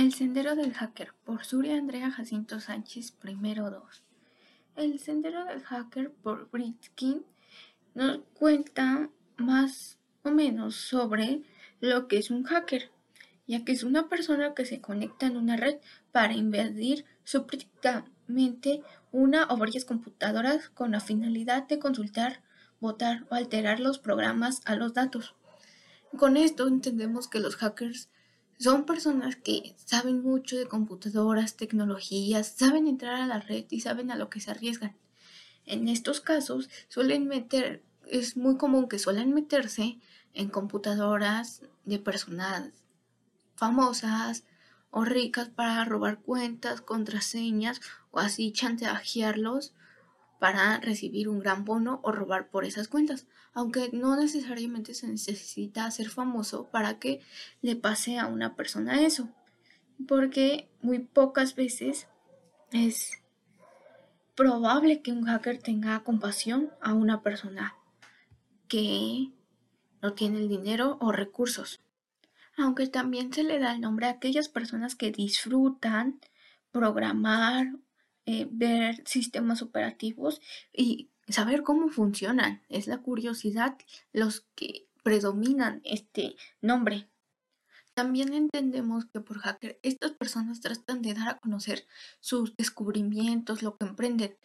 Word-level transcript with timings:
El 0.00 0.14
Sendero 0.14 0.56
del 0.56 0.72
Hacker 0.72 1.12
por 1.26 1.44
Surya 1.44 1.76
Andrea 1.76 2.10
Jacinto 2.10 2.58
Sánchez, 2.58 3.12
primero 3.12 3.70
2. 3.70 4.02
El 4.76 4.98
Sendero 4.98 5.44
del 5.44 5.62
Hacker 5.62 6.10
por 6.10 6.48
Britkin 6.50 7.22
nos 7.92 8.20
cuenta 8.32 9.10
más 9.36 9.98
o 10.22 10.30
menos 10.30 10.76
sobre 10.76 11.42
lo 11.80 12.08
que 12.08 12.16
es 12.16 12.30
un 12.30 12.44
hacker, 12.44 12.90
ya 13.46 13.62
que 13.62 13.72
es 13.72 13.84
una 13.84 14.08
persona 14.08 14.54
que 14.54 14.64
se 14.64 14.80
conecta 14.80 15.26
en 15.26 15.36
una 15.36 15.58
red 15.58 15.76
para 16.12 16.32
invadir 16.32 17.04
súbitamente 17.24 18.82
una 19.12 19.48
o 19.50 19.58
varias 19.58 19.84
computadoras 19.84 20.70
con 20.70 20.92
la 20.92 21.00
finalidad 21.00 21.68
de 21.68 21.78
consultar, 21.78 22.40
votar 22.80 23.26
o 23.28 23.34
alterar 23.34 23.80
los 23.80 23.98
programas 23.98 24.62
a 24.64 24.76
los 24.76 24.94
datos. 24.94 25.34
Con 26.16 26.38
esto 26.38 26.68
entendemos 26.68 27.28
que 27.28 27.38
los 27.38 27.56
hackers 27.56 28.08
son 28.60 28.84
personas 28.84 29.36
que 29.36 29.74
saben 29.86 30.22
mucho 30.22 30.58
de 30.58 30.66
computadoras, 30.66 31.56
tecnologías, 31.56 32.54
saben 32.58 32.86
entrar 32.86 33.14
a 33.14 33.26
la 33.26 33.40
red 33.40 33.64
y 33.70 33.80
saben 33.80 34.10
a 34.10 34.16
lo 34.16 34.28
que 34.28 34.40
se 34.40 34.50
arriesgan. 34.50 34.94
En 35.64 35.88
estos 35.88 36.20
casos 36.20 36.68
suelen 36.88 37.26
meter, 37.26 37.82
es 38.06 38.36
muy 38.36 38.58
común 38.58 38.86
que 38.86 38.98
suelen 38.98 39.32
meterse 39.32 39.98
en 40.34 40.50
computadoras 40.50 41.62
de 41.86 41.98
personas 41.98 42.70
famosas 43.56 44.44
o 44.90 45.06
ricas 45.06 45.48
para 45.48 45.82
robar 45.86 46.18
cuentas, 46.18 46.82
contraseñas 46.82 47.80
o 48.10 48.18
así 48.18 48.52
chantajearlos 48.52 49.72
para 50.40 50.80
recibir 50.80 51.28
un 51.28 51.38
gran 51.38 51.64
bono 51.64 52.00
o 52.02 52.10
robar 52.10 52.48
por 52.48 52.64
esas 52.64 52.88
cuentas, 52.88 53.26
aunque 53.52 53.90
no 53.92 54.16
necesariamente 54.16 54.94
se 54.94 55.06
necesita 55.06 55.88
ser 55.90 56.08
famoso 56.08 56.70
para 56.70 56.98
que 56.98 57.20
le 57.60 57.76
pase 57.76 58.18
a 58.18 58.26
una 58.26 58.56
persona 58.56 59.02
eso, 59.02 59.28
porque 60.08 60.70
muy 60.80 60.98
pocas 60.98 61.54
veces 61.54 62.08
es 62.72 63.22
probable 64.34 65.02
que 65.02 65.12
un 65.12 65.26
hacker 65.26 65.58
tenga 65.58 66.02
compasión 66.02 66.70
a 66.80 66.94
una 66.94 67.22
persona 67.22 67.76
que 68.66 69.30
no 70.00 70.14
tiene 70.14 70.38
el 70.38 70.48
dinero 70.48 70.96
o 71.02 71.12
recursos, 71.12 71.80
aunque 72.56 72.86
también 72.86 73.30
se 73.30 73.44
le 73.44 73.58
da 73.58 73.72
el 73.72 73.82
nombre 73.82 74.06
a 74.06 74.12
aquellas 74.12 74.48
personas 74.48 74.94
que 74.94 75.12
disfrutan 75.12 76.18
programar 76.72 77.74
eh, 78.26 78.46
ver 78.50 79.02
sistemas 79.06 79.62
operativos 79.62 80.40
y 80.72 81.10
saber 81.28 81.62
cómo 81.62 81.88
funcionan. 81.88 82.62
Es 82.68 82.86
la 82.86 82.98
curiosidad 82.98 83.76
los 84.12 84.46
que 84.54 84.86
predominan 85.02 85.80
este 85.84 86.36
nombre. 86.60 87.08
También 87.94 88.32
entendemos 88.32 89.06
que 89.06 89.20
por 89.20 89.38
hacker 89.38 89.78
estas 89.82 90.12
personas 90.12 90.60
tratan 90.60 91.02
de 91.02 91.14
dar 91.14 91.28
a 91.28 91.38
conocer 91.38 91.86
sus 92.20 92.56
descubrimientos, 92.56 93.62
lo 93.62 93.76
que 93.76 93.86
emprenden. 93.86 94.36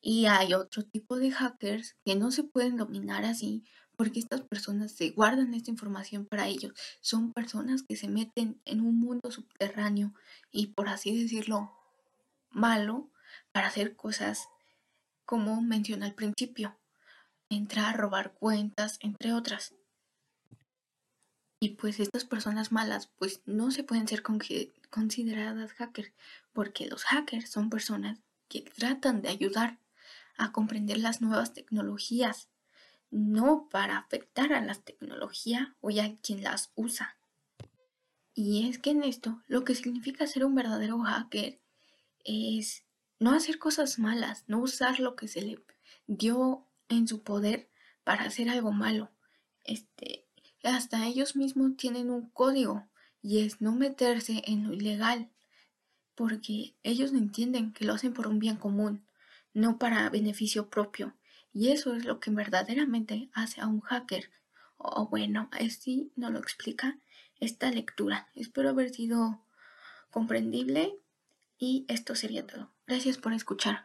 Y 0.00 0.26
hay 0.26 0.54
otro 0.54 0.84
tipo 0.84 1.16
de 1.16 1.32
hackers 1.32 1.96
que 2.04 2.14
no 2.14 2.30
se 2.30 2.44
pueden 2.44 2.76
dominar 2.76 3.24
así 3.24 3.64
porque 3.96 4.20
estas 4.20 4.42
personas 4.42 4.92
se 4.92 5.10
guardan 5.10 5.54
esta 5.54 5.70
información 5.70 6.26
para 6.26 6.46
ellos. 6.46 6.72
Son 7.00 7.32
personas 7.32 7.82
que 7.82 7.96
se 7.96 8.08
meten 8.08 8.60
en 8.64 8.82
un 8.82 8.98
mundo 9.00 9.30
subterráneo 9.30 10.14
y 10.52 10.68
por 10.68 10.88
así 10.88 11.20
decirlo 11.20 11.75
malo 12.56 13.10
para 13.52 13.68
hacer 13.68 13.94
cosas 13.96 14.48
como 15.24 15.60
mencioné 15.60 16.06
al 16.06 16.14
principio, 16.14 16.78
entrar, 17.50 17.96
robar 17.96 18.32
cuentas, 18.32 18.98
entre 19.02 19.32
otras. 19.32 19.74
Y 21.60 21.70
pues 21.70 22.00
estas 22.00 22.24
personas 22.24 22.72
malas 22.72 23.08
pues 23.18 23.40
no 23.44 23.70
se 23.70 23.82
pueden 23.82 24.08
ser 24.08 24.22
consideradas 24.90 25.72
hackers 25.72 26.12
porque 26.52 26.86
los 26.86 27.04
hackers 27.04 27.50
son 27.50 27.70
personas 27.70 28.18
que 28.48 28.62
tratan 28.62 29.22
de 29.22 29.28
ayudar 29.28 29.78
a 30.38 30.52
comprender 30.52 30.98
las 30.98 31.20
nuevas 31.20 31.52
tecnologías, 31.52 32.48
no 33.10 33.68
para 33.70 33.98
afectar 33.98 34.52
a 34.52 34.60
las 34.60 34.84
tecnologías 34.84 35.68
o 35.80 35.90
a 35.90 36.16
quien 36.22 36.42
las 36.42 36.70
usa. 36.74 37.16
Y 38.34 38.68
es 38.68 38.78
que 38.78 38.90
en 38.90 39.02
esto 39.02 39.42
lo 39.46 39.64
que 39.64 39.74
significa 39.74 40.26
ser 40.26 40.44
un 40.44 40.54
verdadero 40.54 40.98
hacker 41.00 41.58
es 42.26 42.84
no 43.18 43.32
hacer 43.32 43.58
cosas 43.58 43.98
malas, 43.98 44.44
no 44.46 44.58
usar 44.58 45.00
lo 45.00 45.16
que 45.16 45.28
se 45.28 45.42
le 45.42 45.64
dio 46.06 46.66
en 46.88 47.08
su 47.08 47.22
poder 47.22 47.70
para 48.04 48.24
hacer 48.24 48.48
algo 48.48 48.72
malo. 48.72 49.10
Este, 49.64 50.26
hasta 50.62 51.06
ellos 51.06 51.36
mismos 51.36 51.76
tienen 51.76 52.10
un 52.10 52.28
código 52.30 52.88
y 53.22 53.40
es 53.40 53.60
no 53.60 53.72
meterse 53.72 54.42
en 54.46 54.66
lo 54.66 54.74
ilegal, 54.74 55.30
porque 56.14 56.74
ellos 56.82 57.12
no 57.12 57.18
entienden 57.18 57.72
que 57.72 57.84
lo 57.84 57.94
hacen 57.94 58.12
por 58.12 58.26
un 58.26 58.38
bien 58.38 58.56
común, 58.56 59.06
no 59.54 59.78
para 59.78 60.08
beneficio 60.10 60.68
propio. 60.70 61.16
Y 61.52 61.70
eso 61.70 61.94
es 61.94 62.04
lo 62.04 62.20
que 62.20 62.30
verdaderamente 62.30 63.30
hace 63.32 63.60
a 63.60 63.66
un 63.66 63.80
hacker. 63.80 64.30
O 64.76 65.08
bueno, 65.08 65.48
así 65.52 66.12
no 66.16 66.30
lo 66.30 66.38
explica 66.38 66.98
esta 67.40 67.70
lectura. 67.70 68.28
Espero 68.34 68.70
haber 68.70 68.90
sido 68.90 69.42
comprendible 70.10 70.98
y 71.58 71.84
esto 71.88 72.14
sería 72.14 72.46
todo. 72.46 72.72
Gracias 72.86 73.18
por 73.18 73.32
escuchar. 73.32 73.84